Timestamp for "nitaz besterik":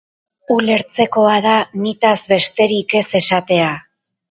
1.83-2.99